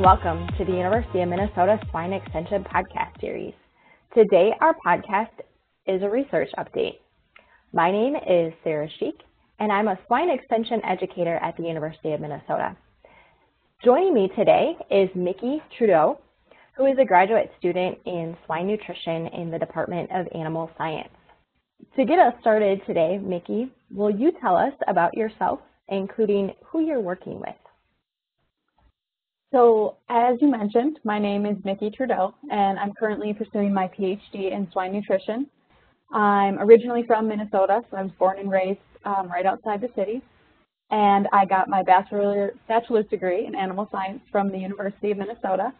and 0.00 0.06
welcome 0.06 0.48
to 0.56 0.64
the 0.64 0.72
University 0.72 1.20
of 1.20 1.28
Minnesota 1.28 1.78
Swine 1.90 2.14
Extension 2.14 2.64
podcast 2.64 3.20
series. 3.20 3.52
Today, 4.14 4.50
our 4.62 4.74
podcast 4.74 5.28
is 5.86 6.02
a 6.02 6.08
research 6.08 6.48
update. 6.56 7.00
My 7.74 7.90
name 7.90 8.16
is 8.16 8.54
Sarah 8.64 8.88
Schieck, 8.98 9.18
and 9.58 9.70
I'm 9.70 9.88
a 9.88 9.98
swine 10.06 10.30
extension 10.30 10.80
educator 10.86 11.36
at 11.42 11.54
the 11.58 11.64
University 11.64 12.12
of 12.12 12.20
Minnesota. 12.22 12.74
Joining 13.84 14.14
me 14.14 14.30
today 14.34 14.72
is 14.90 15.10
Mickey 15.14 15.62
Trudeau, 15.76 16.18
who 16.78 16.86
is 16.86 16.96
a 16.98 17.04
graduate 17.04 17.50
student 17.58 17.98
in 18.06 18.34
swine 18.46 18.68
nutrition 18.68 19.26
in 19.38 19.50
the 19.50 19.58
Department 19.58 20.08
of 20.14 20.26
Animal 20.34 20.70
Science. 20.78 21.12
To 21.96 22.06
get 22.06 22.18
us 22.18 22.32
started 22.40 22.80
today, 22.86 23.18
Mickey, 23.18 23.70
will 23.92 24.10
you 24.10 24.32
tell 24.40 24.56
us 24.56 24.72
about 24.88 25.14
yourself, 25.14 25.60
including 25.88 26.52
who 26.64 26.80
you're 26.86 27.00
working 27.00 27.38
with? 27.38 27.54
So 29.52 29.96
as 30.08 30.36
you 30.40 30.48
mentioned, 30.48 31.00
my 31.02 31.18
name 31.18 31.44
is 31.44 31.56
Mickey 31.64 31.90
Trudeau, 31.90 32.34
and 32.52 32.78
I'm 32.78 32.92
currently 32.92 33.34
pursuing 33.34 33.74
my 33.74 33.88
PhD 33.88 34.52
in 34.52 34.68
swine 34.70 34.92
nutrition. 34.92 35.48
I'm 36.12 36.58
originally 36.60 37.02
from 37.04 37.26
Minnesota, 37.26 37.82
so 37.90 37.96
I 37.96 38.02
was 38.02 38.12
born 38.16 38.38
and 38.38 38.48
raised 38.48 38.78
um, 39.04 39.28
right 39.28 39.44
outside 39.44 39.80
the 39.80 39.90
city. 39.96 40.22
And 40.92 41.26
I 41.32 41.46
got 41.46 41.68
my 41.68 41.82
bachelor, 41.82 42.52
bachelor's 42.68 43.06
degree 43.06 43.46
in 43.46 43.56
animal 43.56 43.88
science 43.90 44.20
from 44.30 44.52
the 44.52 44.58
University 44.58 45.10
of 45.10 45.18
Minnesota, 45.18 45.72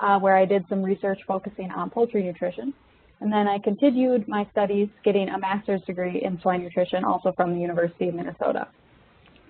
uh, 0.00 0.18
where 0.18 0.36
I 0.36 0.44
did 0.44 0.64
some 0.68 0.82
research 0.82 1.20
focusing 1.26 1.70
on 1.70 1.90
poultry 1.90 2.24
nutrition. 2.24 2.74
And 3.20 3.32
then 3.32 3.46
I 3.46 3.58
continued 3.60 4.26
my 4.26 4.46
studies 4.50 4.88
getting 5.04 5.28
a 5.28 5.38
master's 5.38 5.82
degree 5.82 6.20
in 6.22 6.40
swine 6.40 6.62
nutrition, 6.64 7.04
also 7.04 7.32
from 7.32 7.54
the 7.54 7.60
University 7.60 8.08
of 8.08 8.14
Minnesota. 8.16 8.66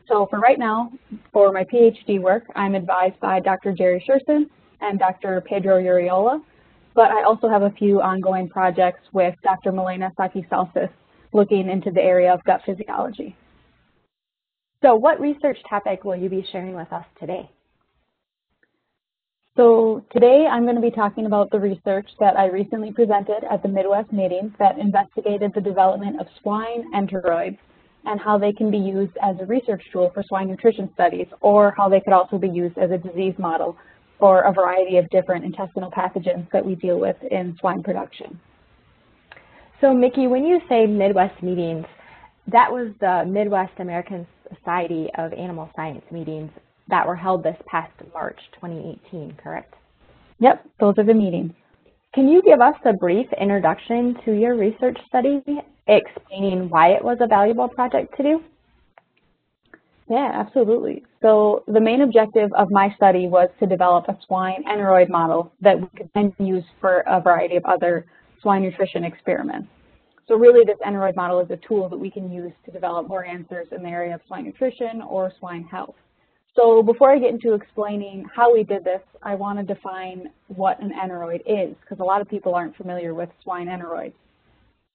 So 0.08 0.26
for 0.28 0.38
right 0.38 0.58
now, 0.58 0.92
for 1.32 1.50
my 1.52 1.64
PhD 1.64 2.20
work, 2.20 2.44
I'm 2.54 2.74
advised 2.74 3.18
by 3.20 3.40
Dr. 3.40 3.72
Jerry 3.72 4.04
Shurson 4.06 4.46
and 4.80 4.98
Dr. 4.98 5.40
Pedro 5.40 5.80
Urriola, 5.80 6.42
but 6.94 7.10
I 7.10 7.22
also 7.22 7.48
have 7.48 7.62
a 7.62 7.70
few 7.70 8.00
ongoing 8.00 8.48
projects 8.48 9.00
with 9.12 9.34
Dr. 9.42 9.72
Milena 9.72 10.12
Saqui-Salces 10.18 10.90
looking 11.32 11.68
into 11.68 11.90
the 11.90 12.02
area 12.02 12.32
of 12.32 12.44
gut 12.44 12.60
physiology. 12.66 13.34
So 14.82 14.94
what 14.94 15.18
research 15.20 15.58
topic 15.68 16.04
will 16.04 16.16
you 16.16 16.28
be 16.28 16.46
sharing 16.52 16.74
with 16.74 16.92
us 16.92 17.06
today? 17.18 17.50
So 19.56 20.04
today 20.12 20.46
I'm 20.50 20.64
going 20.64 20.74
to 20.74 20.82
be 20.82 20.90
talking 20.90 21.26
about 21.26 21.50
the 21.50 21.60
research 21.60 22.08
that 22.20 22.36
I 22.36 22.46
recently 22.46 22.92
presented 22.92 23.44
at 23.50 23.62
the 23.62 23.68
Midwest 23.68 24.12
meeting 24.12 24.54
that 24.58 24.78
investigated 24.78 25.52
the 25.54 25.60
development 25.60 26.20
of 26.20 26.26
swine 26.42 26.92
enteroids 26.92 27.58
and 28.06 28.20
how 28.20 28.38
they 28.38 28.52
can 28.52 28.70
be 28.70 28.78
used 28.78 29.16
as 29.22 29.36
a 29.40 29.46
research 29.46 29.82
tool 29.92 30.10
for 30.12 30.22
swine 30.22 30.48
nutrition 30.48 30.90
studies, 30.94 31.26
or 31.40 31.74
how 31.76 31.88
they 31.88 32.00
could 32.00 32.12
also 32.12 32.38
be 32.38 32.48
used 32.48 32.76
as 32.78 32.90
a 32.90 32.98
disease 32.98 33.34
model 33.38 33.76
for 34.18 34.42
a 34.42 34.52
variety 34.52 34.96
of 34.96 35.08
different 35.10 35.44
intestinal 35.44 35.90
pathogens 35.90 36.50
that 36.52 36.64
we 36.64 36.74
deal 36.74 36.98
with 36.98 37.16
in 37.30 37.56
swine 37.60 37.82
production. 37.82 38.38
So 39.80 39.92
Mickey, 39.92 40.26
when 40.26 40.44
you 40.44 40.60
say 40.68 40.86
Midwest 40.86 41.42
meetings, 41.42 41.84
that 42.50 42.70
was 42.70 42.92
the 43.00 43.24
Midwest 43.26 43.72
American 43.78 44.26
Society 44.54 45.08
of 45.18 45.32
Animal 45.32 45.70
Science 45.74 46.04
meetings 46.10 46.50
that 46.88 47.06
were 47.06 47.16
held 47.16 47.42
this 47.42 47.56
past 47.66 47.92
March 48.12 48.38
2018, 48.54 49.36
correct? 49.42 49.74
Yep, 50.40 50.64
those 50.78 50.94
are 50.98 51.04
the 51.04 51.14
meetings. 51.14 51.52
Can 52.14 52.28
you 52.28 52.42
give 52.42 52.60
us 52.60 52.74
a 52.84 52.92
brief 52.92 53.26
introduction 53.40 54.16
to 54.24 54.32
your 54.32 54.56
research 54.56 54.98
study 55.08 55.42
explaining 55.86 56.68
why 56.68 56.92
it 56.92 57.04
was 57.04 57.18
a 57.20 57.26
valuable 57.26 57.68
project 57.68 58.16
to 58.16 58.22
do? 58.22 58.44
Yeah, 60.08 60.30
absolutely. 60.34 61.02
So 61.22 61.64
the 61.66 61.80
main 61.80 62.02
objective 62.02 62.52
of 62.52 62.70
my 62.70 62.92
study 62.94 63.26
was 63.26 63.48
to 63.60 63.66
develop 63.66 64.06
a 64.08 64.18
swine 64.26 64.62
enteroid 64.70 65.08
model 65.08 65.52
that 65.62 65.80
we 65.80 65.86
could 65.96 66.10
then 66.14 66.34
use 66.38 66.64
for 66.80 67.02
a 67.06 67.20
variety 67.20 67.56
of 67.56 67.64
other 67.64 68.06
swine 68.42 68.62
nutrition 68.62 69.04
experiments. 69.04 69.68
So 70.28 70.36
really 70.36 70.64
this 70.64 70.76
enteroid 70.84 71.16
model 71.16 71.40
is 71.40 71.50
a 71.50 71.58
tool 71.66 71.88
that 71.88 71.96
we 71.96 72.10
can 72.10 72.30
use 72.30 72.52
to 72.66 72.70
develop 72.70 73.08
more 73.08 73.24
answers 73.24 73.68
in 73.72 73.82
the 73.82 73.88
area 73.88 74.14
of 74.14 74.20
swine 74.26 74.44
nutrition 74.44 75.02
or 75.02 75.32
swine 75.38 75.64
health. 75.64 75.94
So 76.56 76.82
before 76.82 77.10
I 77.10 77.18
get 77.18 77.30
into 77.30 77.54
explaining 77.54 78.26
how 78.34 78.52
we 78.52 78.62
did 78.62 78.84
this, 78.84 79.00
I 79.22 79.34
want 79.34 79.58
to 79.58 79.74
define 79.74 80.30
what 80.48 80.80
an 80.80 80.92
enteroid 80.92 81.42
is, 81.46 81.74
because 81.80 81.98
a 82.00 82.04
lot 82.04 82.20
of 82.20 82.28
people 82.28 82.54
aren't 82.54 82.76
familiar 82.76 83.12
with 83.12 83.28
swine 83.42 83.66
enteroids. 83.66 84.14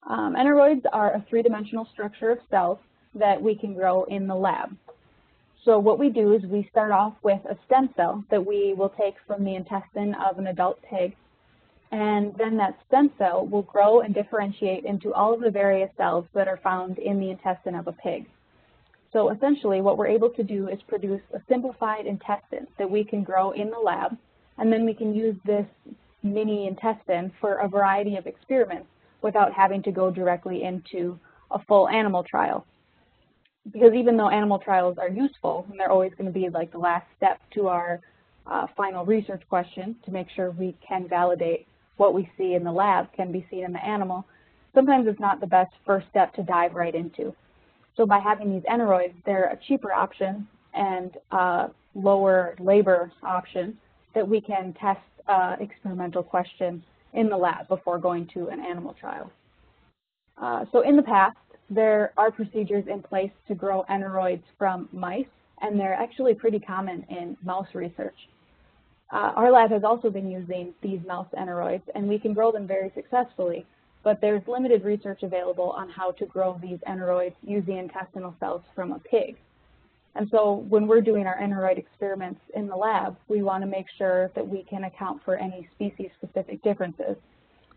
Um, 0.08 0.34
enteroids 0.34 0.84
are 0.92 1.12
a 1.14 1.24
three-dimensional 1.28 1.86
structure 1.92 2.30
of 2.30 2.38
cells 2.50 2.78
that 3.14 3.40
we 3.40 3.54
can 3.54 3.74
grow 3.74 4.04
in 4.04 4.26
the 4.26 4.34
lab. 4.34 4.76
So 5.64 5.78
what 5.78 5.98
we 5.98 6.08
do 6.08 6.32
is 6.32 6.42
we 6.44 6.66
start 6.70 6.90
off 6.90 7.14
with 7.22 7.40
a 7.44 7.56
stem 7.66 7.90
cell 7.96 8.24
that 8.30 8.44
we 8.44 8.74
will 8.74 8.88
take 8.88 9.16
from 9.26 9.44
the 9.44 9.54
intestine 9.54 10.14
of 10.14 10.38
an 10.38 10.46
adult 10.46 10.80
pig, 10.82 11.14
and 11.92 12.34
then 12.38 12.56
that 12.56 12.78
stem 12.86 13.10
cell 13.18 13.46
will 13.46 13.62
grow 13.62 14.00
and 14.00 14.14
differentiate 14.14 14.84
into 14.84 15.12
all 15.12 15.34
of 15.34 15.40
the 15.40 15.50
various 15.50 15.90
cells 15.96 16.24
that 16.34 16.48
are 16.48 16.60
found 16.62 16.98
in 16.98 17.20
the 17.20 17.30
intestine 17.30 17.74
of 17.74 17.88
a 17.88 17.92
pig. 17.92 18.26
So 19.12 19.30
essentially 19.30 19.80
what 19.82 19.98
we're 19.98 20.06
able 20.06 20.30
to 20.30 20.42
do 20.42 20.68
is 20.68 20.80
produce 20.88 21.20
a 21.34 21.40
simplified 21.48 22.06
intestine 22.06 22.66
that 22.78 22.90
we 22.90 23.04
can 23.04 23.22
grow 23.22 23.50
in 23.50 23.70
the 23.70 23.78
lab, 23.78 24.16
and 24.56 24.72
then 24.72 24.86
we 24.86 24.94
can 24.94 25.14
use 25.14 25.36
this 25.44 25.66
mini 26.22 26.68
intestine 26.68 27.32
for 27.40 27.56
a 27.56 27.68
variety 27.68 28.16
of 28.16 28.26
experiments 28.26 28.88
without 29.22 29.52
having 29.52 29.82
to 29.82 29.92
go 29.92 30.10
directly 30.10 30.62
into 30.62 31.18
a 31.50 31.58
full 31.64 31.88
animal 31.88 32.22
trial. 32.22 32.66
Because 33.70 33.92
even 33.94 34.16
though 34.16 34.30
animal 34.30 34.58
trials 34.58 34.96
are 34.98 35.08
useful, 35.08 35.66
and 35.70 35.78
they're 35.78 35.90
always 35.90 36.12
going 36.12 36.32
to 36.32 36.32
be 36.32 36.48
like 36.48 36.72
the 36.72 36.78
last 36.78 37.06
step 37.16 37.38
to 37.54 37.68
our 37.68 38.00
uh, 38.46 38.66
final 38.76 39.04
research 39.04 39.42
question 39.48 39.96
to 40.04 40.10
make 40.10 40.28
sure 40.34 40.50
we 40.50 40.74
can 40.86 41.06
validate 41.08 41.66
what 41.96 42.14
we 42.14 42.30
see 42.38 42.54
in 42.54 42.64
the 42.64 42.72
lab 42.72 43.12
can 43.12 43.30
be 43.30 43.46
seen 43.50 43.64
in 43.64 43.72
the 43.72 43.84
animal, 43.84 44.24
sometimes 44.74 45.06
it's 45.06 45.20
not 45.20 45.38
the 45.38 45.46
best 45.46 45.72
first 45.84 46.06
step 46.08 46.32
to 46.34 46.42
dive 46.42 46.74
right 46.74 46.94
into. 46.94 47.34
So 47.96 48.06
by 48.06 48.18
having 48.18 48.50
these 48.50 48.62
enteroids, 48.62 49.12
they're 49.26 49.50
a 49.50 49.58
cheaper 49.68 49.92
option 49.92 50.48
and 50.72 51.10
uh, 51.30 51.68
lower 51.94 52.54
labor 52.58 53.12
option 53.22 53.76
that 54.14 54.26
we 54.26 54.40
can 54.40 54.74
test 54.80 55.00
uh, 55.28 55.56
experimental 55.60 56.22
questions 56.22 56.82
in 57.14 57.28
the 57.28 57.36
lab 57.36 57.68
before 57.68 57.98
going 57.98 58.26
to 58.34 58.48
an 58.48 58.60
animal 58.60 58.94
trial. 58.94 59.30
Uh, 60.40 60.64
so 60.72 60.80
in 60.80 60.96
the 60.96 61.02
past, 61.02 61.36
there 61.68 62.12
are 62.16 62.30
procedures 62.30 62.84
in 62.88 63.02
place 63.02 63.30
to 63.46 63.54
grow 63.54 63.84
enteroids 63.90 64.42
from 64.58 64.88
mice, 64.92 65.26
and 65.60 65.78
they're 65.78 65.94
actually 65.94 66.34
pretty 66.34 66.58
common 66.58 67.04
in 67.08 67.36
mouse 67.44 67.68
research. 67.74 68.16
Uh, 69.12 69.32
our 69.36 69.50
lab 69.50 69.70
has 69.70 69.84
also 69.84 70.08
been 70.08 70.30
using 70.30 70.72
these 70.82 71.00
mouse 71.06 71.28
enteroids, 71.38 71.82
and 71.94 72.08
we 72.08 72.18
can 72.18 72.32
grow 72.32 72.50
them 72.52 72.66
very 72.66 72.90
successfully, 72.94 73.66
but 74.02 74.20
there's 74.20 74.42
limited 74.46 74.84
research 74.84 75.22
available 75.22 75.70
on 75.70 75.88
how 75.88 76.12
to 76.12 76.24
grow 76.26 76.58
these 76.62 76.78
enteroids 76.88 77.34
using 77.42 77.76
intestinal 77.76 78.34
cells 78.40 78.62
from 78.74 78.92
a 78.92 78.98
pig. 79.00 79.36
And 80.16 80.28
so 80.30 80.64
when 80.68 80.86
we're 80.86 81.00
doing 81.00 81.26
our 81.26 81.38
enteroid 81.38 81.78
experiments 81.78 82.40
in 82.54 82.66
the 82.66 82.76
lab, 82.76 83.16
we 83.28 83.42
want 83.42 83.62
to 83.62 83.68
make 83.68 83.86
sure 83.96 84.30
that 84.34 84.46
we 84.46 84.64
can 84.64 84.84
account 84.84 85.22
for 85.24 85.36
any 85.36 85.68
species-specific 85.74 86.62
differences. 86.62 87.16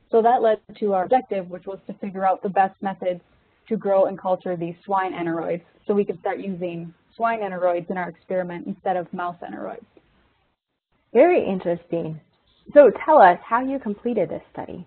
So 0.10 0.22
that 0.22 0.42
led 0.42 0.60
to 0.80 0.94
our 0.94 1.04
objective, 1.04 1.50
which 1.50 1.66
was 1.66 1.80
to 1.88 1.94
figure 1.96 2.26
out 2.26 2.42
the 2.42 2.50
best 2.50 2.76
methods 2.82 3.22
to 3.70 3.78
grow 3.78 4.06
and 4.06 4.20
culture 4.20 4.56
these 4.56 4.76
swine 4.84 5.14
enteroids 5.14 5.64
so 5.88 5.94
we 5.94 6.06
could 6.06 6.20
start 6.20 6.40
using 6.40 6.94
swine 7.16 7.40
enteroids 7.42 7.90
in 7.90 7.98
our 7.98 8.10
experiment 8.10 8.68
instead 8.68 8.98
of 8.98 9.12
mouse 9.14 9.38
enteroids. 9.42 9.86
Very 11.14 11.48
interesting. 11.48 12.20
So 12.74 12.92
tell 13.06 13.20
us 13.20 13.38
how 13.48 13.64
you 13.64 13.80
completed 13.80 14.30
this 14.30 14.42
study. 14.52 14.86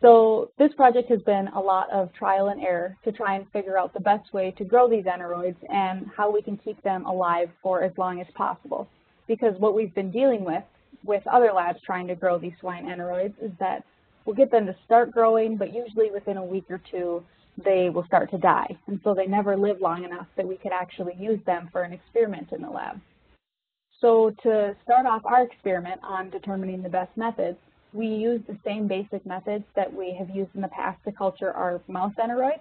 So 0.00 0.50
this 0.58 0.72
project 0.74 1.10
has 1.10 1.20
been 1.22 1.48
a 1.48 1.60
lot 1.60 1.90
of 1.90 2.12
trial 2.14 2.48
and 2.48 2.62
error 2.62 2.96
to 3.04 3.12
try 3.12 3.36
and 3.36 3.46
figure 3.52 3.78
out 3.78 3.92
the 3.92 4.00
best 4.00 4.32
way 4.32 4.50
to 4.56 4.64
grow 4.64 4.88
these 4.88 5.04
enteroids 5.04 5.56
and 5.68 6.06
how 6.16 6.32
we 6.32 6.40
can 6.40 6.56
keep 6.56 6.82
them 6.82 7.04
alive 7.04 7.50
for 7.62 7.82
as 7.82 7.92
long 7.98 8.20
as 8.20 8.26
possible. 8.34 8.88
Because 9.28 9.54
what 9.58 9.74
we've 9.74 9.94
been 9.94 10.10
dealing 10.10 10.42
with, 10.42 10.64
with 11.04 11.26
other 11.26 11.52
labs 11.52 11.80
trying 11.84 12.06
to 12.08 12.14
grow 12.14 12.38
these 12.38 12.54
swine 12.60 12.86
enteroids, 12.86 13.34
is 13.42 13.52
that 13.60 13.84
we'll 14.24 14.36
get 14.36 14.50
them 14.50 14.64
to 14.66 14.76
start 14.86 15.12
growing, 15.12 15.56
but 15.58 15.74
usually 15.74 16.10
within 16.10 16.38
a 16.38 16.44
week 16.44 16.64
or 16.70 16.80
two, 16.90 17.22
they 17.62 17.90
will 17.90 18.04
start 18.06 18.30
to 18.30 18.38
die. 18.38 18.68
And 18.86 19.00
so 19.04 19.14
they 19.14 19.26
never 19.26 19.54
live 19.54 19.82
long 19.82 20.04
enough 20.04 20.28
that 20.36 20.48
we 20.48 20.56
could 20.56 20.72
actually 20.72 21.14
use 21.18 21.40
them 21.44 21.68
for 21.70 21.82
an 21.82 21.92
experiment 21.92 22.48
in 22.52 22.62
the 22.62 22.70
lab. 22.70 22.98
So 24.00 24.32
to 24.44 24.74
start 24.82 25.04
off 25.04 25.26
our 25.26 25.42
experiment 25.42 26.00
on 26.02 26.30
determining 26.30 26.82
the 26.82 26.88
best 26.88 27.14
methods, 27.18 27.58
we 27.92 28.06
use 28.06 28.40
the 28.46 28.56
same 28.64 28.86
basic 28.86 29.24
methods 29.26 29.64
that 29.76 29.92
we 29.92 30.14
have 30.18 30.30
used 30.30 30.54
in 30.54 30.60
the 30.60 30.68
past 30.68 30.98
to 31.04 31.12
culture 31.12 31.52
our 31.52 31.80
mouse 31.88 32.12
enteroids. 32.18 32.60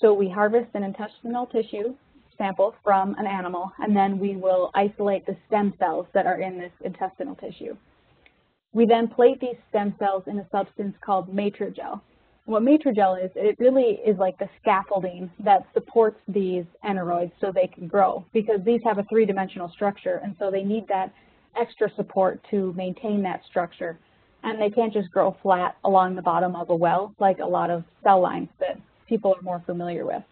So 0.00 0.12
we 0.12 0.28
harvest 0.28 0.70
an 0.74 0.84
intestinal 0.84 1.46
tissue 1.46 1.94
sample 2.38 2.74
from 2.84 3.14
an 3.18 3.26
animal, 3.26 3.72
and 3.78 3.94
then 3.94 4.18
we 4.18 4.36
will 4.36 4.70
isolate 4.74 5.26
the 5.26 5.36
stem 5.48 5.74
cells 5.78 6.06
that 6.14 6.24
are 6.24 6.40
in 6.40 6.58
this 6.58 6.72
intestinal 6.84 7.34
tissue. 7.34 7.76
We 8.72 8.86
then 8.86 9.08
plate 9.08 9.40
these 9.40 9.56
stem 9.70 9.94
cells 9.98 10.22
in 10.26 10.38
a 10.38 10.46
substance 10.50 10.94
called 11.04 11.34
matrigel. 11.34 12.00
What 12.44 12.62
matrigel 12.62 13.22
is, 13.22 13.30
it 13.34 13.56
really 13.58 13.98
is 14.06 14.16
like 14.18 14.38
the 14.38 14.48
scaffolding 14.60 15.30
that 15.44 15.66
supports 15.74 16.18
these 16.28 16.64
enteroids 16.84 17.32
so 17.40 17.52
they 17.52 17.66
can 17.66 17.88
grow 17.88 18.24
because 18.32 18.60
these 18.64 18.80
have 18.84 18.98
a 18.98 19.04
three-dimensional 19.10 19.70
structure 19.70 20.20
and 20.24 20.34
so 20.38 20.50
they 20.50 20.62
need 20.62 20.86
that 20.88 21.12
extra 21.60 21.90
support 21.96 22.40
to 22.50 22.72
maintain 22.74 23.22
that 23.22 23.42
structure. 23.44 23.98
And 24.42 24.60
they 24.60 24.70
can't 24.70 24.92
just 24.92 25.10
grow 25.10 25.36
flat 25.42 25.76
along 25.84 26.14
the 26.14 26.22
bottom 26.22 26.54
of 26.54 26.70
a 26.70 26.76
well 26.76 27.14
like 27.18 27.38
a 27.38 27.46
lot 27.46 27.70
of 27.70 27.84
cell 28.02 28.20
lines 28.20 28.48
that 28.60 28.80
people 29.08 29.34
are 29.34 29.42
more 29.42 29.62
familiar 29.66 30.06
with. 30.06 30.22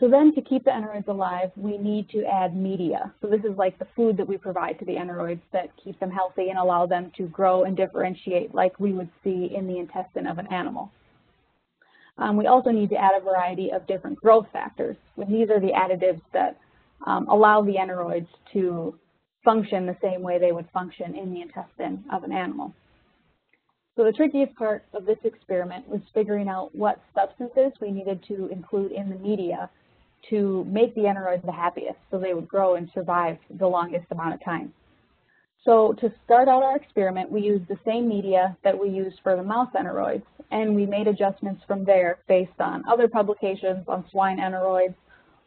So 0.00 0.08
then 0.08 0.32
to 0.36 0.42
keep 0.42 0.64
the 0.64 0.70
enteroids 0.70 1.08
alive, 1.08 1.50
we 1.56 1.76
need 1.76 2.08
to 2.10 2.24
add 2.24 2.54
media. 2.54 3.12
So 3.20 3.26
this 3.26 3.40
is 3.40 3.56
like 3.56 3.78
the 3.80 3.88
food 3.96 4.16
that 4.18 4.28
we 4.28 4.36
provide 4.36 4.78
to 4.78 4.84
the 4.84 4.94
enteroids 4.94 5.40
that 5.52 5.70
keep 5.82 5.98
them 5.98 6.10
healthy 6.10 6.50
and 6.50 6.58
allow 6.58 6.86
them 6.86 7.10
to 7.16 7.24
grow 7.26 7.64
and 7.64 7.76
differentiate 7.76 8.54
like 8.54 8.78
we 8.78 8.92
would 8.92 9.08
see 9.24 9.50
in 9.52 9.66
the 9.66 9.78
intestine 9.78 10.28
of 10.28 10.38
an 10.38 10.46
animal. 10.52 10.92
Um, 12.16 12.36
we 12.36 12.46
also 12.46 12.70
need 12.70 12.90
to 12.90 12.96
add 12.96 13.12
a 13.16 13.24
variety 13.24 13.70
of 13.72 13.86
different 13.86 14.20
growth 14.20 14.46
factors. 14.52 14.96
And 15.16 15.32
these 15.32 15.50
are 15.50 15.60
the 15.60 15.72
additives 15.72 16.22
that 16.32 16.56
um, 17.04 17.28
allow 17.28 17.62
the 17.62 17.74
enteroids 17.74 18.28
to 18.52 18.94
function 19.44 19.86
the 19.86 19.96
same 20.02 20.22
way 20.22 20.38
they 20.38 20.52
would 20.52 20.68
function 20.72 21.16
in 21.16 21.32
the 21.32 21.40
intestine 21.40 22.04
of 22.12 22.22
an 22.22 22.32
animal. 22.32 22.72
So 23.98 24.04
the 24.04 24.12
trickiest 24.12 24.54
part 24.54 24.84
of 24.94 25.06
this 25.06 25.18
experiment 25.24 25.88
was 25.88 26.00
figuring 26.14 26.48
out 26.48 26.72
what 26.72 27.00
substances 27.16 27.72
we 27.80 27.90
needed 27.90 28.22
to 28.28 28.46
include 28.46 28.92
in 28.92 29.10
the 29.10 29.16
media 29.16 29.68
to 30.30 30.64
make 30.70 30.94
the 30.94 31.00
enteroids 31.00 31.44
the 31.44 31.50
happiest 31.50 31.98
so 32.08 32.16
they 32.16 32.32
would 32.32 32.46
grow 32.46 32.76
and 32.76 32.88
survive 32.94 33.38
the 33.58 33.66
longest 33.66 34.06
amount 34.12 34.34
of 34.34 34.44
time. 34.44 34.72
So 35.64 35.94
to 35.94 36.12
start 36.24 36.46
out 36.46 36.62
our 36.62 36.76
experiment, 36.76 37.28
we 37.32 37.40
used 37.40 37.66
the 37.66 37.78
same 37.84 38.08
media 38.08 38.56
that 38.62 38.78
we 38.78 38.88
used 38.88 39.18
for 39.24 39.34
the 39.34 39.42
mouse 39.42 39.70
enteroids, 39.74 40.22
and 40.52 40.76
we 40.76 40.86
made 40.86 41.08
adjustments 41.08 41.64
from 41.66 41.84
there 41.84 42.18
based 42.28 42.60
on 42.60 42.84
other 42.88 43.08
publications 43.08 43.84
on 43.88 44.04
swine 44.12 44.38
enteroids, 44.38 44.94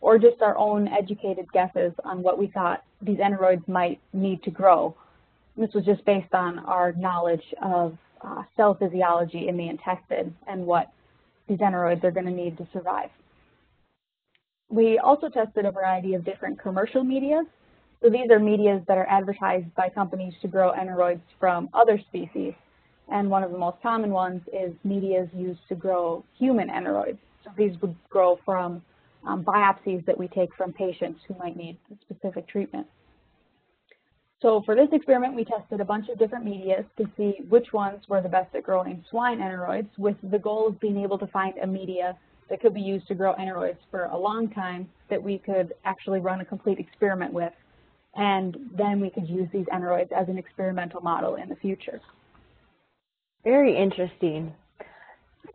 or 0.01 0.19
just 0.19 0.41
our 0.41 0.57
own 0.57 0.89
educated 0.89 1.49
guesses 1.53 1.93
on 2.03 2.21
what 2.21 2.37
we 2.37 2.47
thought 2.47 2.83
these 3.01 3.19
enteroids 3.19 3.65
might 3.69 4.01
need 4.11 4.43
to 4.43 4.51
grow. 4.51 4.93
This 5.55 5.73
was 5.73 5.85
just 5.85 6.03
based 6.03 6.33
on 6.33 6.59
our 6.59 6.91
knowledge 6.91 7.53
of 7.63 7.97
uh, 8.23 8.43
cell 8.55 8.75
physiology 8.75 9.47
in 9.47 9.57
the 9.57 9.67
intestine 9.67 10.35
and 10.47 10.65
what 10.65 10.91
these 11.47 11.59
enteroids 11.59 12.03
are 12.03 12.11
going 12.11 12.25
to 12.25 12.31
need 12.31 12.57
to 12.57 12.67
survive. 12.71 13.09
We 14.69 14.99
also 14.99 15.27
tested 15.29 15.65
a 15.65 15.71
variety 15.71 16.13
of 16.13 16.23
different 16.23 16.61
commercial 16.61 17.03
media. 17.03 17.43
So 18.01 18.09
these 18.09 18.31
are 18.31 18.39
medias 18.39 18.81
that 18.87 18.97
are 18.97 19.07
advertised 19.09 19.73
by 19.75 19.89
companies 19.89 20.33
to 20.41 20.47
grow 20.47 20.71
enteroids 20.71 21.21
from 21.39 21.69
other 21.73 21.99
species. 22.07 22.53
And 23.11 23.29
one 23.29 23.43
of 23.43 23.51
the 23.51 23.57
most 23.57 23.81
common 23.83 24.11
ones 24.11 24.41
is 24.53 24.73
medias 24.83 25.27
used 25.35 25.59
to 25.67 25.75
grow 25.75 26.23
human 26.39 26.69
enteroids. 26.69 27.17
So 27.43 27.51
these 27.57 27.73
would 27.81 27.95
grow 28.09 28.39
from 28.45 28.81
um, 29.27 29.43
biopsies 29.43 30.05
that 30.05 30.17
we 30.17 30.27
take 30.29 30.55
from 30.55 30.71
patients 30.73 31.19
who 31.27 31.35
might 31.37 31.57
need 31.57 31.77
specific 32.01 32.47
treatment. 32.47 32.87
So 34.41 34.63
for 34.65 34.75
this 34.75 34.87
experiment, 34.91 35.35
we 35.35 35.45
tested 35.45 35.81
a 35.81 35.85
bunch 35.85 36.09
of 36.09 36.17
different 36.17 36.45
medias 36.45 36.83
to 36.97 37.05
see 37.15 37.35
which 37.49 37.73
ones 37.73 38.01
were 38.09 38.21
the 38.21 38.29
best 38.29 38.55
at 38.55 38.63
growing 38.63 39.05
swine 39.09 39.39
enteroids 39.39 39.89
with 39.97 40.15
the 40.31 40.39
goal 40.39 40.67
of 40.67 40.79
being 40.79 40.97
able 40.97 41.19
to 41.19 41.27
find 41.27 41.57
a 41.59 41.67
media 41.67 42.17
that 42.49 42.59
could 42.59 42.73
be 42.73 42.81
used 42.81 43.07
to 43.07 43.15
grow 43.15 43.35
enteroids 43.35 43.77
for 43.91 44.05
a 44.05 44.17
long 44.17 44.49
time 44.49 44.89
that 45.09 45.21
we 45.21 45.37
could 45.37 45.73
actually 45.85 46.19
run 46.19 46.41
a 46.41 46.45
complete 46.45 46.79
experiment 46.79 47.31
with. 47.31 47.53
And 48.15 48.57
then 48.75 48.99
we 48.99 49.09
could 49.11 49.29
use 49.29 49.47
these 49.53 49.67
enteroids 49.67 50.11
as 50.11 50.27
an 50.27 50.37
experimental 50.37 51.01
model 51.01 51.35
in 51.35 51.47
the 51.47 51.55
future. 51.55 52.01
Very 53.43 53.77
interesting. 53.77 54.53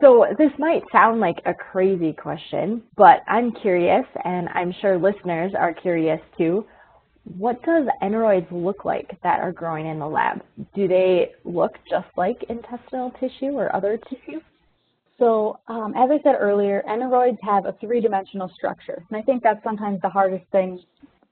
So 0.01 0.27
this 0.39 0.51
might 0.59 0.83
sound 0.93 1.21
like 1.21 1.37
a 1.45 1.55
crazy 1.55 2.13
question, 2.13 2.83
but 2.97 3.21
I'm 3.29 3.53
curious, 3.53 4.05
and 4.25 4.49
I'm 4.51 4.73
sure 4.81 4.99
listeners 4.99 5.53
are 5.59 5.75
curious 5.75 6.21
too. 6.39 6.67
What 7.37 7.63
does 7.65 7.87
enteroids 8.03 8.47
look 8.53 8.85
like 8.85 9.19
that 9.23 9.41
are 9.41 9.53
growing 9.53 9.87
in 9.87 9.99
the 9.99 10.07
lab? 10.07 10.43
Do 10.75 10.87
they 10.87 11.33
look 11.45 11.73
just 11.91 12.07
like 12.17 12.45
intestinal 12.49 13.11
tissue 13.19 13.53
or 13.53 13.75
other 13.75 13.99
tissue? 14.09 14.41
So 15.19 15.59
um, 15.67 15.95
as 15.97 16.11
I 16.11 16.21
said 16.23 16.37
earlier, 16.39 16.85
enteroids 16.89 17.39
have 17.43 17.67
a 17.67 17.73
three-dimensional 17.81 18.51
structure. 18.55 19.03
And 19.11 19.19
I 19.19 19.23
think 19.23 19.43
that's 19.43 19.63
sometimes 19.65 20.01
the 20.03 20.09
hardest 20.09 20.45
thing 20.53 20.81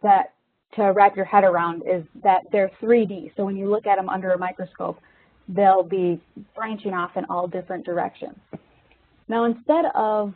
that 0.02 0.32
to 0.74 0.84
wrap 0.86 1.14
your 1.14 1.24
head 1.24 1.44
around 1.44 1.82
is 1.82 2.04
that 2.22 2.40
they're 2.50 2.70
3D. 2.82 3.32
So 3.36 3.44
when 3.44 3.56
you 3.56 3.70
look 3.70 3.86
at 3.86 3.96
them 3.96 4.08
under 4.08 4.32
a 4.32 4.38
microscope, 4.38 4.98
they'll 5.48 5.84
be 5.84 6.20
branching 6.56 6.92
off 6.92 7.16
in 7.16 7.24
all 7.26 7.46
different 7.46 7.84
directions. 7.84 8.36
Now 9.28 9.44
instead 9.44 9.84
of 9.94 10.34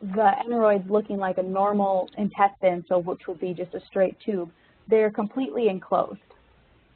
the 0.00 0.30
enteroids 0.44 0.88
looking 0.90 1.16
like 1.16 1.38
a 1.38 1.42
normal 1.42 2.08
intestine, 2.18 2.84
so 2.88 2.98
which 2.98 3.26
would 3.26 3.40
be 3.40 3.54
just 3.54 3.74
a 3.74 3.80
straight 3.86 4.16
tube, 4.20 4.50
they're 4.88 5.10
completely 5.10 5.68
enclosed. 5.68 6.20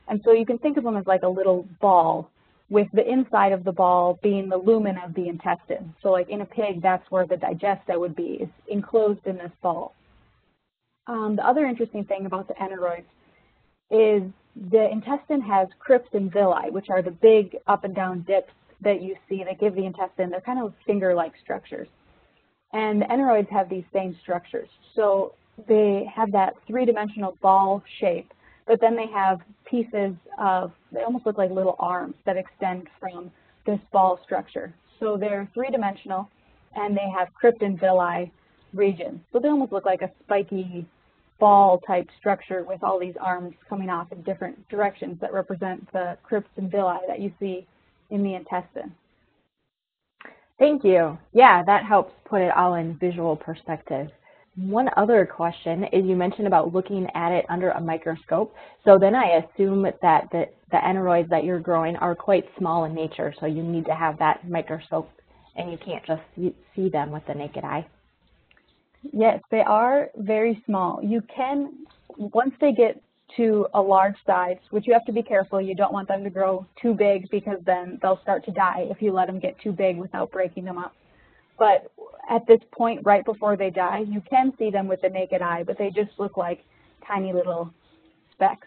And 0.08 0.20
so 0.24 0.32
you 0.32 0.44
can 0.44 0.58
think 0.58 0.76
of 0.76 0.84
them 0.84 0.96
as 0.96 1.06
like 1.06 1.22
a 1.22 1.28
little 1.28 1.66
ball 1.80 2.30
with 2.68 2.88
the 2.92 3.08
inside 3.08 3.52
of 3.52 3.64
the 3.64 3.72
ball 3.72 4.18
being 4.22 4.48
the 4.48 4.56
lumen 4.56 4.96
of 4.98 5.14
the 5.14 5.28
intestine. 5.28 5.94
So 6.02 6.10
like 6.10 6.28
in 6.28 6.40
a 6.40 6.46
pig, 6.46 6.82
that's 6.82 7.08
where 7.10 7.26
the 7.26 7.36
digesta 7.36 7.98
would 7.98 8.14
be, 8.14 8.38
it's 8.40 8.52
enclosed 8.68 9.26
in 9.26 9.36
this 9.36 9.52
ball. 9.62 9.94
Um, 11.06 11.36
the 11.36 11.46
other 11.46 11.66
interesting 11.66 12.04
thing 12.04 12.26
about 12.26 12.46
the 12.46 12.54
enteroids 12.54 13.04
is 13.90 14.22
the 14.70 14.88
intestine 14.90 15.40
has 15.40 15.68
crypts 15.78 16.10
and 16.12 16.32
villi, 16.32 16.70
which 16.70 16.90
are 16.90 17.02
the 17.02 17.10
big 17.10 17.56
up 17.66 17.84
and 17.84 17.94
down 17.94 18.22
dips 18.22 18.52
that 18.82 19.02
you 19.02 19.16
see 19.28 19.42
that 19.44 19.58
give 19.58 19.74
the 19.74 19.84
intestine, 19.84 20.30
they're 20.30 20.40
kind 20.40 20.60
of 20.60 20.72
finger-like 20.86 21.32
structures. 21.42 21.88
And 22.72 23.02
the 23.02 23.06
enteroids 23.06 23.48
have 23.50 23.68
these 23.68 23.84
same 23.92 24.16
structures. 24.22 24.68
So 24.94 25.34
they 25.68 26.10
have 26.14 26.32
that 26.32 26.54
three-dimensional 26.66 27.36
ball 27.42 27.82
shape 27.98 28.32
but 28.70 28.80
then 28.80 28.94
they 28.94 29.08
have 29.08 29.40
pieces 29.68 30.14
of, 30.38 30.70
they 30.92 31.02
almost 31.02 31.26
look 31.26 31.36
like 31.36 31.50
little 31.50 31.74
arms 31.80 32.14
that 32.24 32.36
extend 32.36 32.86
from 33.00 33.32
this 33.66 33.80
ball 33.92 34.20
structure. 34.24 34.72
So 35.00 35.16
they're 35.16 35.48
three-dimensional, 35.54 36.28
and 36.76 36.96
they 36.96 37.08
have 37.18 37.34
crypt 37.34 37.62
and 37.62 37.80
villi 37.80 38.30
regions. 38.72 39.18
So 39.32 39.40
they 39.40 39.48
almost 39.48 39.72
look 39.72 39.86
like 39.86 40.02
a 40.02 40.10
spiky 40.22 40.86
ball-type 41.40 42.08
structure 42.20 42.62
with 42.62 42.84
all 42.84 43.00
these 43.00 43.16
arms 43.20 43.54
coming 43.68 43.90
off 43.90 44.12
in 44.12 44.22
different 44.22 44.68
directions 44.68 45.18
that 45.20 45.32
represent 45.32 45.90
the 45.92 46.16
crypts 46.22 46.50
and 46.56 46.70
villi 46.70 46.98
that 47.08 47.18
you 47.18 47.32
see 47.40 47.66
in 48.10 48.22
the 48.22 48.34
intestine. 48.34 48.94
Thank 50.60 50.84
you. 50.84 51.18
Yeah, 51.32 51.64
that 51.66 51.84
helps 51.86 52.12
put 52.26 52.42
it 52.42 52.56
all 52.56 52.76
in 52.76 52.98
visual 52.98 53.36
perspective. 53.36 54.08
One 54.56 54.90
other 54.98 55.26
question 55.26 55.84
is 55.92 56.04
you 56.04 56.16
mentioned 56.16 56.46
about 56.46 56.74
looking 56.74 57.08
at 57.16 57.32
it 57.32 57.46
under 57.48 57.70
a 57.70 57.80
microscope. 57.80 58.54
So 58.84 58.98
then 59.00 59.16
I 59.16 59.42
assume 59.42 59.82
that 59.84 60.28
the, 60.32 60.46
the 60.70 60.76
enteroids 60.76 61.30
that 61.30 61.44
you're 61.44 61.60
growing 61.60 61.96
are 61.96 62.14
quite 62.14 62.44
small 62.58 62.84
in 62.84 62.94
nature, 62.94 63.34
so 63.40 63.46
you 63.46 63.64
need 63.64 63.86
to 63.86 63.96
have 63.96 64.18
that 64.20 64.48
microscope 64.48 65.10
and 65.56 65.72
you 65.72 65.78
can't 65.84 66.06
just 66.06 66.22
see 66.76 66.90
them 66.90 67.10
with 67.10 67.26
the 67.26 67.34
naked 67.34 67.64
eye. 67.64 67.86
Yes, 69.12 69.40
they 69.50 69.62
are 69.62 70.10
very 70.18 70.62
small. 70.66 71.00
You 71.02 71.22
can, 71.34 71.86
once 72.18 72.54
they 72.60 72.72
get 72.72 73.02
to 73.36 73.66
a 73.74 73.80
large 73.80 74.16
size, 74.26 74.58
which 74.70 74.86
you 74.86 74.92
have 74.92 75.04
to 75.06 75.12
be 75.12 75.22
careful, 75.22 75.60
you 75.60 75.74
don't 75.74 75.92
want 75.92 76.08
them 76.08 76.24
to 76.24 76.30
grow 76.30 76.66
too 76.80 76.94
big 76.94 77.30
because 77.30 77.58
then 77.64 77.98
they'll 78.02 78.20
start 78.22 78.44
to 78.46 78.50
die 78.50 78.86
if 78.90 79.00
you 79.00 79.12
let 79.12 79.26
them 79.26 79.38
get 79.38 79.58
too 79.60 79.72
big 79.72 79.96
without 79.96 80.30
breaking 80.30 80.64
them 80.64 80.78
up. 80.78 80.94
But 81.58 81.90
at 82.28 82.46
this 82.46 82.60
point, 82.72 83.00
right 83.04 83.24
before 83.24 83.56
they 83.56 83.70
die, 83.70 84.04
you 84.08 84.22
can 84.28 84.52
see 84.58 84.70
them 84.70 84.88
with 84.88 85.02
the 85.02 85.10
naked 85.10 85.42
eye, 85.42 85.62
but 85.62 85.76
they 85.78 85.90
just 85.90 86.10
look 86.18 86.36
like 86.36 86.64
tiny 87.06 87.32
little 87.32 87.72
specks. 88.32 88.66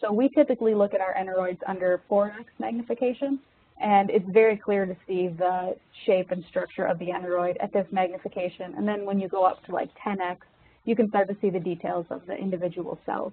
So 0.00 0.12
we 0.12 0.28
typically 0.30 0.74
look 0.74 0.94
at 0.94 1.00
our 1.00 1.14
enteroids 1.14 1.58
under 1.66 2.00
4x 2.10 2.46
magnification, 2.58 3.38
and 3.80 4.10
it's 4.10 4.24
very 4.30 4.56
clear 4.56 4.86
to 4.86 4.96
see 5.06 5.28
the 5.28 5.76
shape 6.06 6.30
and 6.30 6.44
structure 6.48 6.86
of 6.86 6.98
the 6.98 7.10
enteroid 7.10 7.56
at 7.60 7.72
this 7.72 7.86
magnification. 7.90 8.74
And 8.76 8.88
then 8.88 9.04
when 9.04 9.18
you 9.20 9.28
go 9.28 9.44
up 9.44 9.64
to 9.66 9.72
like 9.72 9.90
10x, 10.04 10.38
you 10.84 10.96
can 10.96 11.08
start 11.08 11.28
to 11.28 11.36
see 11.40 11.50
the 11.50 11.60
details 11.60 12.06
of 12.10 12.22
the 12.26 12.34
individual 12.34 12.98
cells. 13.06 13.32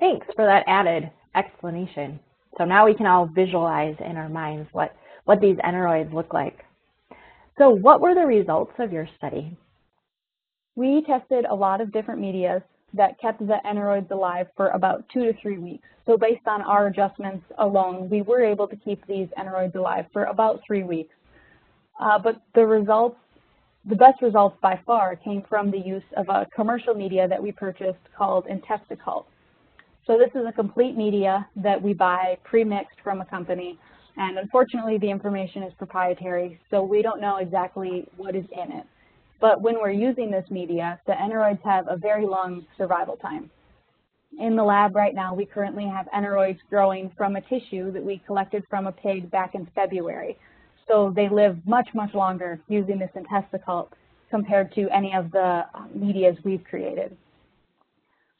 Thanks 0.00 0.26
for 0.34 0.46
that 0.46 0.64
added 0.66 1.10
explanation. 1.36 2.18
So 2.58 2.64
now 2.64 2.86
we 2.86 2.94
can 2.94 3.06
all 3.06 3.26
visualize 3.26 3.94
in 4.00 4.16
our 4.16 4.30
minds 4.30 4.68
what, 4.72 4.96
what 5.26 5.40
these 5.40 5.56
enteroids 5.58 6.12
look 6.12 6.32
like. 6.32 6.64
So 7.58 7.68
what 7.68 8.00
were 8.00 8.14
the 8.14 8.26
results 8.26 8.72
of 8.78 8.92
your 8.92 9.06
study? 9.18 9.56
We 10.74 11.04
tested 11.06 11.44
a 11.44 11.54
lot 11.54 11.82
of 11.82 11.92
different 11.92 12.20
medias 12.20 12.62
that 12.94 13.20
kept 13.20 13.40
the 13.40 13.58
enteroids 13.66 14.10
alive 14.10 14.46
for 14.56 14.68
about 14.68 15.04
two 15.12 15.20
to 15.24 15.34
three 15.40 15.58
weeks. 15.58 15.86
So 16.06 16.16
based 16.16 16.46
on 16.46 16.62
our 16.62 16.86
adjustments 16.86 17.44
alone, 17.58 18.08
we 18.08 18.22
were 18.22 18.42
able 18.42 18.66
to 18.68 18.76
keep 18.76 19.06
these 19.06 19.28
enteroids 19.38 19.74
alive 19.74 20.06
for 20.12 20.24
about 20.24 20.60
three 20.66 20.82
weeks. 20.82 21.14
Uh, 22.00 22.18
but 22.18 22.40
the 22.54 22.64
results, 22.64 23.18
the 23.84 23.94
best 23.94 24.22
results 24.22 24.56
by 24.62 24.80
far 24.86 25.14
came 25.14 25.42
from 25.48 25.70
the 25.70 25.78
use 25.78 26.02
of 26.16 26.28
a 26.30 26.46
commercial 26.56 26.94
media 26.94 27.28
that 27.28 27.42
we 27.42 27.52
purchased 27.52 27.98
called 28.16 28.46
IntestiCult. 28.46 29.26
So 30.06 30.18
this 30.18 30.30
is 30.34 30.46
a 30.46 30.52
complete 30.52 30.96
media 30.96 31.46
that 31.56 31.80
we 31.80 31.92
buy 31.92 32.38
pre-mixed 32.44 33.00
from 33.02 33.20
a 33.20 33.24
company 33.24 33.78
and 34.16 34.38
unfortunately, 34.38 34.98
the 34.98 35.10
information 35.10 35.62
is 35.62 35.72
proprietary, 35.74 36.60
so 36.70 36.82
we 36.82 37.00
don't 37.02 37.20
know 37.20 37.36
exactly 37.36 38.06
what 38.16 38.34
is 38.34 38.44
in 38.52 38.72
it. 38.72 38.84
But 39.40 39.62
when 39.62 39.76
we're 39.76 39.90
using 39.90 40.30
this 40.30 40.44
media, 40.50 41.00
the 41.06 41.12
enteroids 41.12 41.62
have 41.62 41.86
a 41.88 41.96
very 41.96 42.26
long 42.26 42.66
survival 42.76 43.16
time. 43.16 43.50
In 44.38 44.56
the 44.56 44.62
lab 44.62 44.94
right 44.94 45.14
now, 45.14 45.34
we 45.34 45.46
currently 45.46 45.86
have 45.86 46.06
enteroids 46.14 46.58
growing 46.68 47.10
from 47.16 47.36
a 47.36 47.40
tissue 47.40 47.90
that 47.92 48.04
we 48.04 48.18
collected 48.26 48.64
from 48.68 48.86
a 48.86 48.92
pig 48.92 49.30
back 49.30 49.54
in 49.54 49.66
February. 49.74 50.36
So 50.86 51.12
they 51.14 51.28
live 51.28 51.56
much, 51.66 51.88
much 51.94 52.12
longer 52.14 52.60
using 52.68 52.98
this 52.98 53.10
IntestiCult 53.16 53.88
compared 54.28 54.74
to 54.74 54.88
any 54.90 55.14
of 55.14 55.30
the 55.30 55.64
uh, 55.74 55.86
medias 55.94 56.36
we've 56.44 56.62
created. 56.64 57.16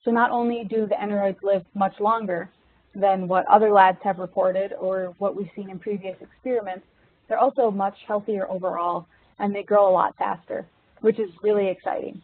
So 0.05 0.11
not 0.11 0.31
only 0.31 0.65
do 0.65 0.87
the 0.87 0.95
enteroids 0.95 1.43
live 1.43 1.65
much 1.75 1.99
longer 2.01 2.51
than 2.95 3.29
what 3.29 3.47
other 3.49 3.71
labs 3.71 3.99
have 4.03 4.19
reported 4.19 4.73
or 4.73 5.15
what 5.19 5.37
we've 5.37 5.51
seen 5.55 5.71
in 5.71 5.79
previous 5.79 6.17
experiments, 6.21 6.87
they're 7.29 7.39
also 7.39 7.71
much 7.71 7.95
healthier 8.07 8.51
overall 8.51 9.07
and 9.39 9.55
they 9.55 9.63
grow 9.63 9.89
a 9.89 9.93
lot 9.93 10.17
faster, 10.17 10.67
which 11.01 11.19
is 11.19 11.31
really 11.43 11.69
exciting. 11.69 12.21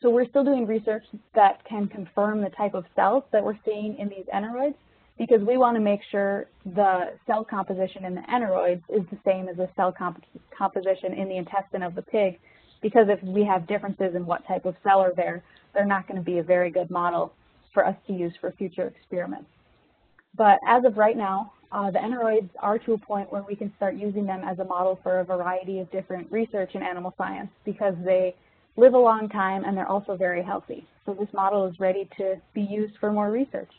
So 0.00 0.08
we're 0.08 0.28
still 0.28 0.44
doing 0.44 0.66
research 0.66 1.04
that 1.34 1.62
can 1.68 1.86
confirm 1.86 2.40
the 2.40 2.48
type 2.50 2.74
of 2.74 2.84
cells 2.96 3.24
that 3.32 3.44
we're 3.44 3.58
seeing 3.64 3.98
in 3.98 4.08
these 4.08 4.24
enteroids 4.32 4.76
because 5.18 5.42
we 5.42 5.58
want 5.58 5.76
to 5.76 5.80
make 5.80 6.00
sure 6.10 6.46
the 6.64 7.12
cell 7.26 7.44
composition 7.44 8.06
in 8.06 8.14
the 8.14 8.22
enteroids 8.22 8.82
is 8.88 9.02
the 9.10 9.18
same 9.26 9.48
as 9.48 9.56
the 9.56 9.68
cell 9.76 9.92
comp 9.92 10.24
composition 10.56 11.12
in 11.12 11.28
the 11.28 11.36
intestine 11.36 11.82
of 11.82 11.94
the 11.94 12.00
pig 12.00 12.38
because 12.82 13.06
if 13.08 13.22
we 13.22 13.44
have 13.44 13.66
differences 13.66 14.14
in 14.14 14.26
what 14.26 14.46
type 14.46 14.64
of 14.64 14.74
cell 14.82 15.00
are 15.00 15.14
there, 15.14 15.42
they're 15.74 15.86
not 15.86 16.06
going 16.06 16.18
to 16.18 16.24
be 16.24 16.38
a 16.38 16.42
very 16.42 16.70
good 16.70 16.90
model 16.90 17.32
for 17.72 17.86
us 17.86 17.96
to 18.06 18.12
use 18.12 18.32
for 18.40 18.52
future 18.52 18.86
experiments. 18.86 19.48
But 20.36 20.58
as 20.66 20.84
of 20.84 20.96
right 20.96 21.16
now, 21.16 21.52
uh, 21.72 21.90
the 21.90 21.98
enteroids 21.98 22.50
are 22.58 22.78
to 22.80 22.94
a 22.94 22.98
point 22.98 23.32
where 23.32 23.42
we 23.42 23.54
can 23.54 23.72
start 23.76 23.94
using 23.94 24.26
them 24.26 24.42
as 24.44 24.58
a 24.58 24.64
model 24.64 24.98
for 25.02 25.20
a 25.20 25.24
variety 25.24 25.78
of 25.78 25.90
different 25.92 26.30
research 26.30 26.70
in 26.74 26.82
animal 26.82 27.14
science 27.16 27.50
because 27.64 27.94
they 28.04 28.34
live 28.76 28.94
a 28.94 28.98
long 28.98 29.28
time 29.28 29.64
and 29.64 29.76
they're 29.76 29.88
also 29.88 30.16
very 30.16 30.42
healthy. 30.42 30.86
So 31.06 31.14
this 31.14 31.28
model 31.32 31.66
is 31.66 31.78
ready 31.78 32.08
to 32.16 32.36
be 32.54 32.62
used 32.62 32.94
for 32.98 33.12
more 33.12 33.30
research. 33.30 33.70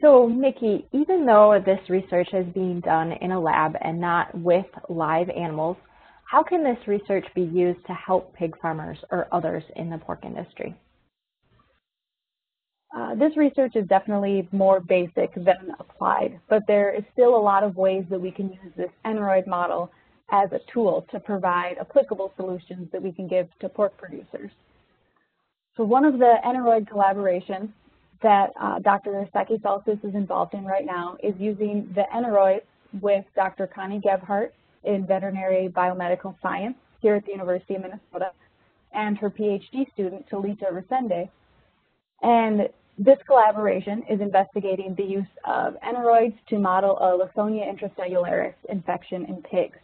So 0.00 0.28
Nikki, 0.28 0.86
even 0.92 1.26
though 1.26 1.60
this 1.64 1.80
research 1.88 2.28
is 2.32 2.46
being 2.54 2.80
done 2.80 3.12
in 3.12 3.32
a 3.32 3.40
lab 3.40 3.74
and 3.80 4.00
not 4.00 4.32
with 4.36 4.66
live 4.88 5.28
animals, 5.30 5.76
how 6.28 6.42
can 6.42 6.62
this 6.62 6.76
research 6.86 7.26
be 7.34 7.40
used 7.40 7.84
to 7.86 7.94
help 7.94 8.34
pig 8.34 8.54
farmers 8.60 8.98
or 9.10 9.28
others 9.32 9.62
in 9.76 9.88
the 9.88 9.96
pork 9.96 10.24
industry? 10.26 10.74
Uh, 12.94 13.14
this 13.14 13.34
research 13.34 13.76
is 13.76 13.86
definitely 13.88 14.46
more 14.52 14.78
basic 14.78 15.34
than 15.34 15.72
applied, 15.78 16.38
but 16.50 16.62
there 16.66 16.94
is 16.94 17.02
still 17.14 17.34
a 17.34 17.40
lot 17.40 17.62
of 17.62 17.76
ways 17.76 18.04
that 18.10 18.20
we 18.20 18.30
can 18.30 18.50
use 18.50 18.72
this 18.76 18.90
enteroid 19.06 19.46
model 19.46 19.90
as 20.30 20.52
a 20.52 20.60
tool 20.70 21.06
to 21.10 21.18
provide 21.18 21.76
applicable 21.80 22.30
solutions 22.36 22.88
that 22.92 23.02
we 23.02 23.10
can 23.10 23.26
give 23.26 23.48
to 23.60 23.68
pork 23.68 23.96
producers. 23.96 24.50
So 25.78 25.84
one 25.84 26.04
of 26.04 26.18
the 26.18 26.34
enteroid 26.46 26.86
collaborations 26.90 27.70
that 28.22 28.50
uh, 28.60 28.80
Dr. 28.80 29.26
Saqui-Salces 29.34 29.98
is 30.04 30.14
involved 30.14 30.52
in 30.52 30.66
right 30.66 30.84
now 30.84 31.16
is 31.22 31.34
using 31.38 31.90
the 31.94 32.04
enteroids 32.14 32.62
with 33.00 33.24
Dr. 33.34 33.66
Connie 33.66 34.00
Gebhart 34.00 34.52
in 34.84 35.06
veterinary 35.06 35.68
biomedical 35.68 36.34
science 36.42 36.76
here 37.00 37.14
at 37.14 37.24
the 37.24 37.32
University 37.32 37.74
of 37.74 37.82
Minnesota 37.82 38.32
and 38.92 39.18
her 39.18 39.30
PhD 39.30 39.90
student, 39.92 40.26
Talita 40.30 40.72
Resende, 40.72 41.28
and 42.22 42.68
this 42.98 43.18
collaboration 43.26 44.02
is 44.10 44.20
investigating 44.20 44.94
the 44.96 45.04
use 45.04 45.26
of 45.44 45.76
enteroids 45.86 46.34
to 46.48 46.58
model 46.58 46.98
a 46.98 47.16
Lawsonia 47.16 47.64
intracellularis 47.72 48.54
infection 48.68 49.24
in 49.26 49.36
pigs. 49.42 49.78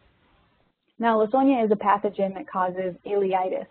Now, 0.99 1.25
Lawsonia 1.25 1.65
is 1.65 1.71
a 1.71 1.77
pathogen 1.77 2.35
that 2.35 2.51
causes 2.51 2.95
ileitis, 3.07 3.67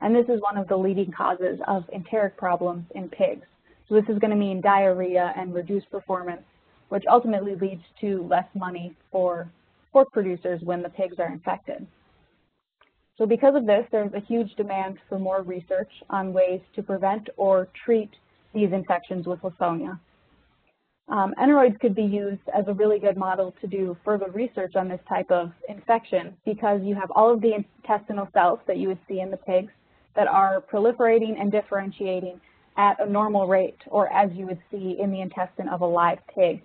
and 0.00 0.14
this 0.14 0.28
is 0.28 0.40
one 0.40 0.56
of 0.56 0.66
the 0.68 0.76
leading 0.76 1.12
causes 1.12 1.60
of 1.68 1.84
enteric 1.92 2.36
problems 2.36 2.84
in 2.94 3.08
pigs. 3.08 3.46
So 3.88 3.94
this 3.94 4.08
is 4.08 4.18
going 4.18 4.30
to 4.30 4.36
mean 4.36 4.60
diarrhea 4.60 5.32
and 5.36 5.54
reduced 5.54 5.90
performance, 5.90 6.42
which 6.88 7.04
ultimately 7.08 7.54
leads 7.54 7.82
to 8.00 8.26
less 8.28 8.46
money 8.54 8.94
for 9.12 9.48
pork 9.92 10.12
producers 10.12 10.60
when 10.62 10.82
the 10.82 10.88
pigs 10.88 11.16
are 11.18 11.30
infected. 11.32 11.86
So 13.16 13.26
because 13.26 13.56
of 13.56 13.66
this, 13.66 13.84
there's 13.90 14.12
a 14.14 14.20
huge 14.20 14.54
demand 14.56 14.98
for 15.08 15.18
more 15.18 15.42
research 15.42 15.90
on 16.08 16.32
ways 16.32 16.60
to 16.76 16.82
prevent 16.82 17.28
or 17.36 17.68
treat 17.84 18.10
these 18.54 18.72
infections 18.72 19.26
with 19.26 19.40
Lawsonia. 19.40 19.98
Um, 21.08 21.34
enteroids 21.40 21.80
could 21.80 21.94
be 21.94 22.02
used 22.02 22.42
as 22.54 22.64
a 22.68 22.74
really 22.74 22.98
good 22.98 23.16
model 23.16 23.54
to 23.60 23.66
do 23.66 23.96
further 24.04 24.30
research 24.30 24.76
on 24.76 24.88
this 24.88 25.00
type 25.08 25.30
of 25.30 25.52
infection 25.68 26.36
because 26.44 26.80
you 26.82 26.94
have 26.94 27.10
all 27.12 27.32
of 27.32 27.40
the 27.40 27.54
intestinal 27.54 28.28
cells 28.34 28.60
that 28.66 28.76
you 28.76 28.88
would 28.88 28.98
see 29.08 29.20
in 29.20 29.30
the 29.30 29.36
pigs 29.38 29.72
that 30.14 30.28
are 30.28 30.62
proliferating 30.70 31.40
and 31.40 31.50
differentiating 31.50 32.38
at 32.76 33.00
a 33.00 33.10
normal 33.10 33.48
rate 33.48 33.78
or 33.86 34.12
as 34.12 34.30
you 34.34 34.46
would 34.46 34.60
see 34.70 34.96
in 35.00 35.10
the 35.10 35.20
intestine 35.20 35.68
of 35.68 35.80
a 35.80 35.86
live 35.86 36.18
pig. 36.34 36.62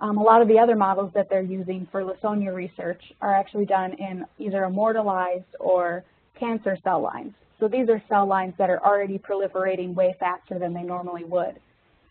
Um, 0.00 0.18
a 0.18 0.22
lot 0.22 0.42
of 0.42 0.48
the 0.48 0.58
other 0.58 0.74
models 0.76 1.12
that 1.14 1.28
they're 1.30 1.42
using 1.42 1.86
for 1.92 2.02
Lawsonia 2.02 2.52
research 2.52 3.00
are 3.20 3.32
actually 3.32 3.64
done 3.64 3.92
in 3.92 4.24
either 4.38 4.64
immortalized 4.64 5.54
or 5.60 6.04
cancer 6.38 6.76
cell 6.82 7.00
lines. 7.00 7.32
So 7.60 7.68
these 7.68 7.88
are 7.88 8.02
cell 8.08 8.26
lines 8.26 8.54
that 8.58 8.70
are 8.70 8.84
already 8.84 9.18
proliferating 9.18 9.94
way 9.94 10.16
faster 10.18 10.58
than 10.58 10.74
they 10.74 10.82
normally 10.82 11.24
would. 11.24 11.60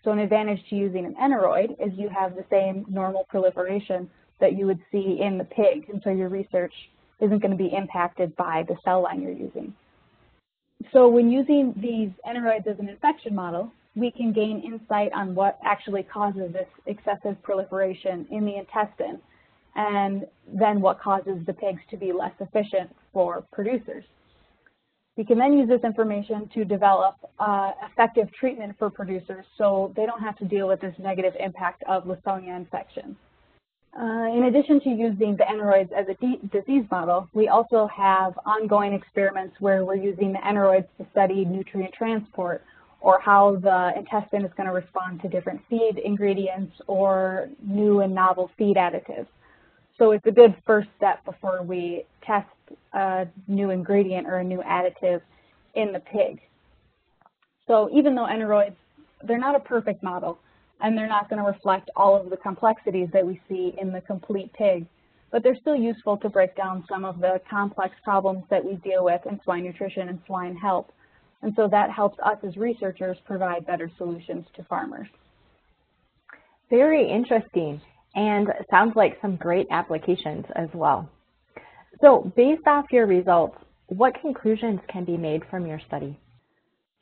So 0.04 0.12
an 0.12 0.20
advantage 0.20 0.60
to 0.70 0.76
using 0.76 1.06
an 1.06 1.16
enteroid 1.22 1.76
is 1.80 1.92
you 1.98 2.10
have 2.10 2.36
the 2.36 2.46
same 2.50 2.86
normal 2.90 3.26
proliferation 3.30 4.10
that 4.40 4.58
you 4.58 4.66
would 4.66 4.80
see 4.92 5.20
in 5.22 5.38
the 5.38 5.44
pig, 5.44 5.90
and 5.90 6.02
so 6.04 6.10
your 6.10 6.30
research 6.30 6.74
isn't 7.22 7.40
going 7.40 7.52
to 7.52 7.58
be 7.58 7.74
impacted 7.74 8.36
by 8.36 8.64
the 8.68 8.76
cell 8.84 9.04
line 9.04 9.22
you're 9.22 9.32
using. 9.32 9.74
So 10.92 11.08
when 11.08 11.32
using 11.32 11.74
these 11.78 12.10
enteroids 12.28 12.68
as 12.68 12.80
an 12.80 12.90
infection 12.90 13.34
model, 13.36 13.72
we 13.96 14.12
can 14.12 14.34
gain 14.34 14.62
insight 14.62 15.12
on 15.14 15.36
what 15.36 15.60
actually 15.64 16.04
causes 16.04 16.52
this 16.52 16.68
excessive 16.86 17.42
proliferation 17.44 18.26
in 18.32 18.46
the 18.46 18.56
intestine 18.56 19.20
and 19.76 20.26
then 20.48 20.82
what 20.82 21.00
causes 21.00 21.38
the 21.46 21.54
pigs 21.54 21.82
to 21.90 21.98
be 21.98 22.12
less 22.12 22.34
efficient 22.40 22.90
for 23.12 23.44
producers. 23.52 24.04
We 25.16 25.24
can 25.24 25.38
then 25.38 25.54
use 25.54 25.70
this 25.70 25.84
information 25.84 26.50
to 26.56 26.66
develop 26.66 27.16
uh, 27.38 27.72
effective 27.92 28.30
treatment 28.34 28.76
for 28.80 28.90
producers 28.90 29.46
so 29.58 29.94
they 29.96 30.08
don't 30.08 30.22
have 30.22 30.38
to 30.38 30.46
deal 30.46 30.68
with 30.68 30.82
this 30.82 30.96
negative 30.98 31.34
impact 31.40 31.84
of 31.88 32.06
Lawsonia 32.06 32.56
infection. 32.58 33.16
Uh, 33.96 34.26
in 34.36 34.46
addition 34.46 34.80
to 34.82 34.90
using 34.90 35.38
the 35.38 35.44
enteroids 35.44 35.92
as 35.92 36.08
a 36.10 36.48
disease 36.48 36.84
model, 36.90 37.30
we 37.34 37.48
also 37.48 37.88
have 37.96 38.34
ongoing 38.44 38.92
experiments 38.92 39.56
where 39.60 39.86
we're 39.86 39.94
using 39.94 40.34
the 40.34 40.40
enteroids 40.40 40.88
to 40.98 41.06
study 41.12 41.46
nutrient 41.46 41.94
transport 41.94 42.64
or 43.04 43.20
how 43.20 43.58
the 43.58 43.92
intestine 43.98 44.46
is 44.46 44.52
going 44.56 44.66
to 44.66 44.74
respond 44.74 45.22
to 45.22 45.28
different 45.28 45.62
feed 45.70 46.00
ingredients 46.04 46.74
or 46.88 47.50
new 47.62 48.00
and 48.00 48.16
novel 48.16 48.50
feed 48.58 48.78
additives. 48.78 49.28
So 50.00 50.12
it's 50.12 50.26
a 50.26 50.32
good 50.32 50.56
first 50.66 50.88
step 50.96 51.24
before 51.26 51.62
we 51.64 52.06
test 52.26 52.48
a 52.94 53.28
new 53.50 53.72
ingredient 53.72 54.26
or 54.26 54.38
a 54.38 54.44
new 54.44 54.60
additive 54.60 55.22
in 55.76 55.92
the 55.92 56.00
pig. 56.00 56.40
So 57.68 57.90
even 57.94 58.16
though 58.16 58.26
enteroids, 58.26 58.76
they're 59.22 59.38
not 59.38 59.56
a 59.56 59.60
perfect 59.60 60.02
model, 60.02 60.40
and 60.80 60.98
they're 60.98 61.08
not 61.08 61.30
going 61.30 61.44
to 61.44 61.48
reflect 61.48 61.90
all 61.98 62.16
of 62.16 62.30
the 62.30 62.38
complexities 62.38 63.10
that 63.12 63.26
we 63.26 63.40
see 63.50 63.76
in 63.82 63.92
the 63.92 64.02
complete 64.02 64.52
pig, 64.54 64.86
but 65.30 65.44
they're 65.44 65.58
still 65.60 65.76
useful 65.76 66.16
to 66.18 66.30
break 66.30 66.56
down 66.56 66.86
some 66.88 67.04
of 67.04 67.20
the 67.20 67.42
complex 67.50 67.96
problems 68.04 68.44
that 68.50 68.64
we 68.64 68.76
deal 68.76 69.04
with 69.04 69.22
in 69.30 69.40
swine 69.44 69.64
nutrition 69.64 70.08
and 70.08 70.20
swine 70.26 70.56
health 70.56 70.86
and 71.44 71.54
so 71.56 71.68
that 71.68 71.92
helps 71.92 72.18
us 72.26 72.38
as 72.48 72.56
researchers 72.56 73.18
provide 73.26 73.68
better 73.68 73.92
solutions 73.98 74.46
to 74.56 74.64
farmers. 74.64 75.08
Very 76.70 77.08
interesting 77.08 77.80
and 78.16 78.48
sounds 78.72 78.96
like 78.96 79.18
some 79.22 79.36
great 79.36 79.68
applications 79.70 80.46
as 80.56 80.70
well. 80.74 81.10
So 82.02 82.32
based 82.36 82.66
off 82.66 82.86
your 82.92 83.08
results, 83.08 83.58
what 83.88 84.20
conclusions 84.22 84.80
can 84.88 85.04
be 85.04 85.18
made 85.18 85.44
from 85.52 85.68
your 85.68 85.82
study? 85.86 86.18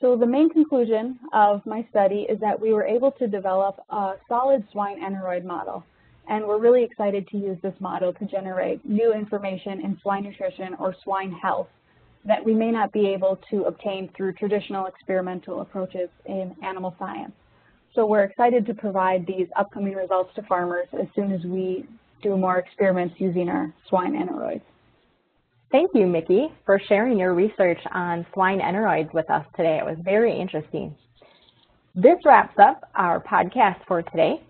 So 0.02 0.18
the 0.18 0.26
main 0.26 0.50
conclusion 0.50 1.20
of 1.32 1.64
my 1.68 1.86
study 1.92 2.26
is 2.28 2.40
that 2.40 2.60
we 2.60 2.74
were 2.74 2.86
able 2.86 3.12
to 3.14 3.28
develop 3.28 3.80
a 3.92 4.14
solid 4.28 4.66
swine 4.72 5.04
enteroid 5.04 5.46
model. 5.46 5.84
And 6.28 6.46
we're 6.46 6.60
really 6.60 6.84
excited 6.84 7.28
to 7.28 7.38
use 7.38 7.58
this 7.62 7.76
model 7.80 8.14
to 8.14 8.26
generate 8.26 8.84
new 8.84 9.14
information 9.14 9.82
in 9.82 10.00
swine 10.02 10.24
nutrition 10.24 10.76
or 10.80 10.96
swine 11.04 11.32
health 11.32 11.68
that 12.26 12.44
we 12.44 12.54
may 12.54 12.72
not 12.72 12.92
be 12.92 13.08
able 13.08 13.40
to 13.50 13.64
obtain 13.64 14.10
through 14.16 14.34
traditional 14.34 14.86
experimental 14.86 15.62
approaches 15.62 16.10
in 16.26 16.56
animal 16.64 16.96
science. 17.00 17.34
So 17.96 18.06
we're 18.06 18.24
excited 18.24 18.66
to 18.68 18.74
provide 18.74 19.26
these 19.26 19.48
upcoming 19.58 19.96
results 19.96 20.34
to 20.36 20.44
farmers 20.44 20.88
as 20.94 21.08
soon 21.16 21.32
as 21.32 21.44
we 21.44 21.86
do 22.22 22.38
more 22.38 22.58
experiments 22.58 23.16
using 23.18 23.50
our 23.50 23.74
swine 23.90 24.14
enteroids. 24.14 24.62
Thank 25.72 25.92
you, 25.94 26.06
Mickey, 26.06 26.50
for 26.66 26.80
sharing 26.88 27.18
your 27.18 27.34
research 27.34 27.80
on 27.94 28.26
swine 28.34 28.60
enteroids 28.60 29.14
with 29.14 29.30
us 29.30 29.46
today. 29.56 29.78
It 29.78 29.86
was 29.86 29.98
very 30.04 30.38
interesting. 30.38 30.96
This 31.96 32.18
wraps 32.26 32.58
up 32.62 32.90
our 32.96 33.22
podcast 33.22 33.78
for 33.88 34.02
today. 34.02 34.42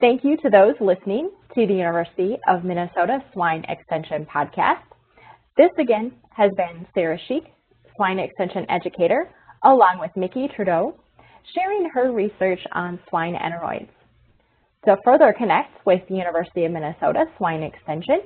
Thank 0.00 0.24
you 0.24 0.36
to 0.38 0.50
those 0.50 0.74
listening 0.80 1.30
to 1.54 1.66
the 1.66 1.74
University 1.74 2.38
of 2.48 2.64
Minnesota 2.64 3.22
Swine 3.32 3.64
Extension 3.68 4.26
podcast. 4.26 4.80
This 5.56 5.70
again 5.78 6.12
has 6.30 6.52
been 6.56 6.86
Sarah 6.94 7.18
Schieck, 7.28 7.46
Swine 7.96 8.20
Extension 8.20 8.64
Educator, 8.70 9.28
along 9.64 9.98
with 9.98 10.16
Mickey 10.16 10.48
Trudeau, 10.54 10.94
sharing 11.54 11.90
her 11.92 12.12
research 12.12 12.60
on 12.72 13.00
swine 13.08 13.34
enteroids. 13.34 13.88
To 14.86 14.96
further 15.04 15.34
connect 15.36 15.84
with 15.84 16.00
the 16.08 16.14
University 16.14 16.64
of 16.64 16.72
Minnesota 16.72 17.26
Swine 17.36 17.62
Extension, 17.62 18.22